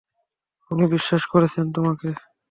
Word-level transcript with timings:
উনি 0.71 0.85
বিশ্বাস 0.93 1.23
করেছেন 1.33 1.65
তোমাকে। 1.75 2.09